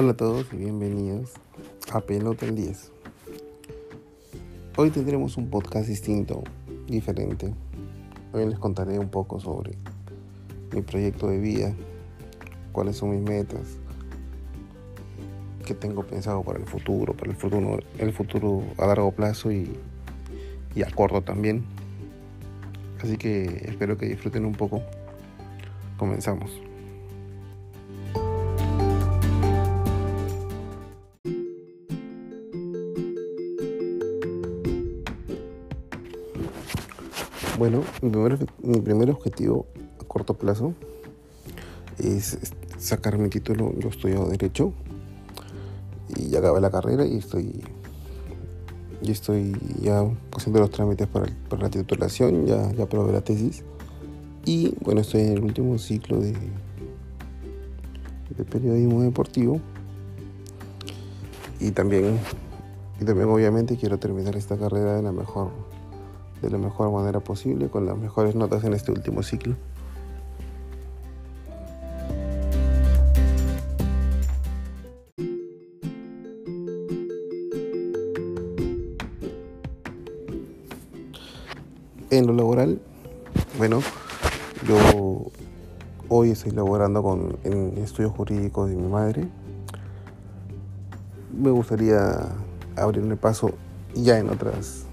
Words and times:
Hola 0.00 0.12
a 0.12 0.16
todos 0.16 0.46
y 0.52 0.58
bienvenidos 0.58 1.32
a 1.92 2.00
Pelota 2.00 2.46
el 2.46 2.54
10. 2.54 2.92
Hoy 4.76 4.90
tendremos 4.90 5.36
un 5.36 5.50
podcast 5.50 5.88
distinto, 5.88 6.44
diferente. 6.86 7.52
Hoy 8.32 8.46
les 8.46 8.60
contaré 8.60 9.00
un 9.00 9.08
poco 9.08 9.40
sobre 9.40 9.72
mi 10.72 10.82
proyecto 10.82 11.26
de 11.26 11.40
vida, 11.40 11.74
cuáles 12.70 12.96
son 12.96 13.10
mis 13.10 13.28
metas, 13.28 13.78
qué 15.66 15.74
tengo 15.74 16.04
pensado 16.04 16.44
para 16.44 16.60
el 16.60 16.66
futuro, 16.66 17.16
para 17.16 17.32
el 17.32 17.36
futuro, 17.36 17.80
el 17.98 18.12
futuro 18.12 18.62
a 18.78 18.86
largo 18.86 19.10
plazo 19.10 19.50
y, 19.50 19.76
y 20.76 20.82
a 20.84 20.90
corto 20.92 21.22
también. 21.22 21.64
Así 23.02 23.16
que 23.16 23.64
espero 23.64 23.98
que 23.98 24.06
disfruten 24.06 24.44
un 24.44 24.54
poco. 24.54 24.80
Comenzamos. 25.96 26.67
Bueno, 37.58 37.82
mi 38.02 38.80
primer, 38.80 39.10
objetivo 39.10 39.66
a 40.00 40.04
corto 40.04 40.34
plazo 40.34 40.74
es 41.98 42.38
sacar 42.78 43.18
mi 43.18 43.30
título. 43.30 43.74
Yo 43.76 43.88
estudio 43.88 44.26
Derecho 44.26 44.72
y 46.16 46.28
ya 46.28 46.38
acabé 46.38 46.60
la 46.60 46.70
carrera 46.70 47.04
y 47.04 47.16
estoy, 47.16 47.60
ya 49.82 50.04
haciendo 50.36 50.60
los 50.60 50.70
trámites 50.70 51.08
para, 51.08 51.26
la 51.58 51.68
titulación, 51.68 52.46
ya, 52.46 52.70
ya 52.70 52.84
aprobé 52.84 53.12
la 53.12 53.22
tesis. 53.22 53.64
Y 54.44 54.76
bueno, 54.84 55.00
estoy 55.00 55.22
en 55.22 55.32
el 55.32 55.42
último 55.42 55.78
ciclo 55.78 56.20
de, 56.20 56.34
de 58.36 58.44
periodismo 58.44 59.02
deportivo. 59.02 59.60
Y 61.58 61.72
también, 61.72 62.20
y 63.00 63.04
también 63.04 63.28
obviamente 63.28 63.76
quiero 63.76 63.98
terminar 63.98 64.36
esta 64.36 64.56
carrera 64.56 64.94
de 64.94 65.02
la 65.02 65.10
mejor 65.10 65.50
de 66.42 66.50
la 66.50 66.58
mejor 66.58 66.90
manera 66.92 67.20
posible, 67.20 67.68
con 67.68 67.86
las 67.86 67.96
mejores 67.96 68.34
notas 68.34 68.64
en 68.64 68.72
este 68.72 68.92
último 68.92 69.22
ciclo. 69.22 69.56
En 82.10 82.26
lo 82.26 82.32
laboral, 82.32 82.80
bueno, 83.58 83.80
yo 84.66 85.30
hoy 86.08 86.30
estoy 86.30 86.52
laborando 86.52 87.02
con, 87.02 87.38
en 87.44 87.76
estudios 87.78 88.12
jurídicos 88.12 88.70
de 88.70 88.76
mi 88.76 88.88
madre. 88.88 89.28
Me 91.36 91.50
gustaría 91.50 92.28
abrirme 92.76 93.16
paso 93.16 93.50
ya 93.94 94.18
en 94.18 94.30
otras 94.30 94.87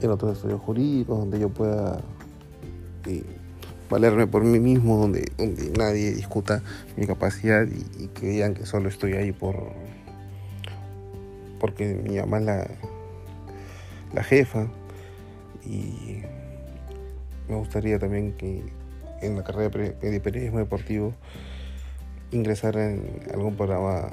en 0.00 0.10
otros 0.10 0.36
estudios 0.36 0.60
jurídicos 0.60 1.18
donde 1.18 1.38
yo 1.38 1.48
pueda 1.48 2.00
eh, 3.06 3.24
valerme 3.88 4.26
por 4.26 4.44
mí 4.44 4.58
mismo, 4.60 4.96
donde, 4.96 5.30
nadie 5.76 6.12
discuta 6.12 6.62
mi 6.96 7.06
capacidad 7.06 7.66
y, 7.66 8.06
que 8.08 8.28
digan 8.28 8.54
que 8.54 8.66
solo 8.66 8.88
estoy 8.88 9.14
ahí 9.14 9.32
por 9.32 9.72
porque 11.58 11.94
mi 11.94 12.16
mamá 12.16 12.38
es 12.38 12.44
la, 12.44 12.66
la 14.14 14.22
jefa. 14.22 14.66
Y 15.66 16.22
me 17.48 17.56
gustaría 17.56 17.98
también 17.98 18.32
que 18.32 18.62
en 19.20 19.36
la 19.36 19.44
carrera 19.44 19.68
de 19.68 20.20
periodismo 20.20 20.58
deportivo 20.58 21.12
ingresar 22.32 22.76
en 22.76 23.20
algún 23.32 23.56
programa 23.56 24.08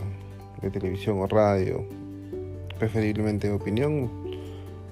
de 0.62 0.70
televisión 0.72 1.20
o 1.20 1.28
radio, 1.28 1.86
preferiblemente 2.80 3.48
de 3.48 3.54
opinión, 3.54 4.27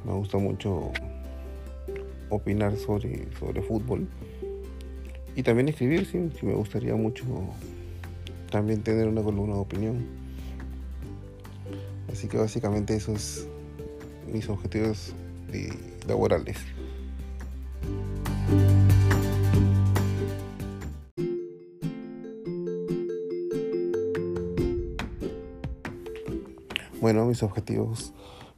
me 0.06 0.14
gusta 0.14 0.38
mucho 0.38 0.92
opinar 2.30 2.76
sobre, 2.78 3.28
sobre 3.40 3.62
fútbol. 3.62 4.08
Y 5.36 5.44
también 5.44 5.68
escribir, 5.68 6.06
sí, 6.06 6.18
me 6.46 6.54
gustaría 6.54 6.96
mucho 6.96 7.26
también 8.52 8.84
tener 8.84 9.08
una 9.08 9.22
columna 9.22 9.56
de 9.56 9.60
opinión. 9.60 10.06
Así 12.12 12.28
que 12.28 12.38
básicamente 12.38 12.96
esos 12.96 13.48
mis 14.32 14.48
objetivos 14.48 15.14
laborales. 16.08 16.58
Bueno, 27.02 27.26
mis 27.26 27.44
objetivos 27.44 28.14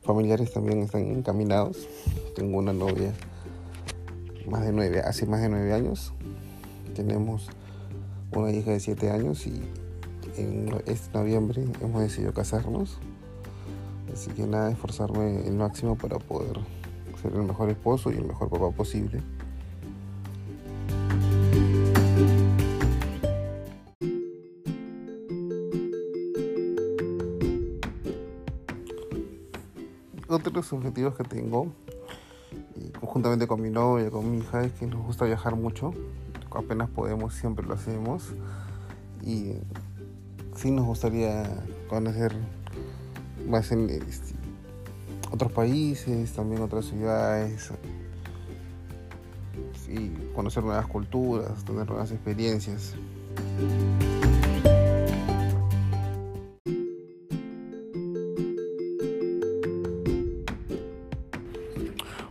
familiares 0.08 0.54
también 0.54 0.80
están 0.80 1.02
encaminados. 1.02 1.86
Tengo 2.34 2.58
una 2.58 2.72
novia 2.72 3.14
más 4.50 4.66
de 4.66 4.72
nueve, 4.72 5.02
hace 5.02 5.26
más 5.26 5.42
de 5.42 5.50
nueve 5.50 5.74
años. 5.74 6.14
Tenemos 6.96 7.50
una 8.34 8.52
hija 8.52 8.72
de 8.72 8.80
siete 8.80 9.12
años 9.12 9.46
y 9.46 9.62
en 10.38 10.74
este 10.86 11.16
noviembre 11.16 11.66
hemos 11.82 12.02
decidido 12.02 12.34
casarnos. 12.34 13.00
Así 14.12 14.32
que 14.32 14.48
nada, 14.48 14.72
esforzarme 14.72 15.46
el 15.46 15.56
máximo 15.56 15.98
para 15.98 16.18
poder 16.18 16.58
ser 17.22 17.34
el 17.34 17.44
mejor 17.44 17.70
esposo 17.70 18.10
y 18.12 18.16
el 18.16 18.26
mejor 18.26 18.50
papá 18.50 18.72
posible. 18.72 19.22
Otros 30.28 30.74
objetivos 30.74 31.16
que 31.16 31.24
tengo, 31.24 31.68
y 32.76 32.90
conjuntamente 32.90 33.48
con 33.48 33.62
mi 33.62 33.70
novia, 33.70 34.10
con 34.10 34.32
mi 34.32 34.40
hija, 34.40 34.64
es 34.64 34.72
que 34.74 34.86
nos 34.86 35.06
gusta 35.06 35.26
viajar 35.26 35.56
mucho. 35.56 35.94
Apenas 36.52 36.90
podemos, 36.90 37.34
siempre 37.34 37.66
lo 37.66 37.74
hacemos. 37.74 38.34
Y 39.24 39.54
sí 40.56 40.72
nos 40.72 40.86
gustaría 40.86 41.44
conocer 41.90 42.34
más 43.48 43.72
en 43.72 43.90
este, 43.90 44.34
otros 45.32 45.52
países, 45.52 46.34
también 46.34 46.62
otras 46.62 46.86
ciudades, 46.86 47.72
y 49.88 50.10
conocer 50.34 50.64
nuevas 50.64 50.88
culturas, 50.88 51.64
tener 51.64 51.88
nuevas 51.88 52.12
experiencias. 52.12 52.94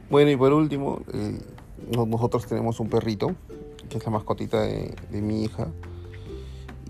Bueno, 0.08 0.30
y 0.30 0.36
por 0.36 0.52
último, 0.52 1.00
eh, 1.12 1.36
nosotros 2.06 2.46
tenemos 2.46 2.78
un 2.78 2.88
perrito, 2.88 3.34
que 3.88 3.98
es 3.98 4.04
la 4.04 4.12
mascotita 4.12 4.62
de, 4.62 4.94
mi 5.20 5.42
hija, 5.42 5.66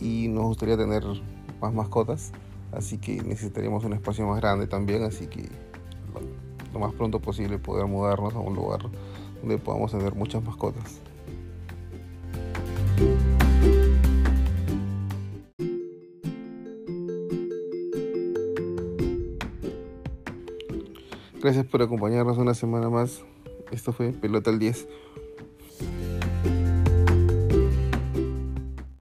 y 0.00 0.28
nos 0.28 0.44
gustaría 0.44 0.76
tener 0.76 1.02
más 1.60 1.72
mascotas, 1.72 2.32
así 2.72 2.98
que 2.98 3.22
necesitaríamos 3.22 3.84
un 3.84 3.94
espacio 3.94 4.26
más 4.26 4.38
grande 4.38 4.66
también, 4.66 5.02
así 5.02 5.28
que 5.28 5.48
lo, 6.74 6.78
más 6.78 6.92
pronto 6.92 7.18
posible 7.20 7.58
poder 7.58 7.86
mudarnos 7.86 8.34
a 8.34 8.38
un 8.38 8.54
lugar 8.54 8.80
donde 9.40 9.56
podamos 9.56 9.92
tener 9.92 10.14
muchas 10.14 10.44
mascotas. 10.44 11.00
Gracias 21.46 21.64
por 21.66 21.80
acompañarnos 21.80 22.38
una 22.38 22.54
semana 22.54 22.90
más. 22.90 23.22
Esto 23.70 23.92
fue 23.92 24.10
Pelota 24.10 24.50
al 24.50 24.58
10. 24.58 24.88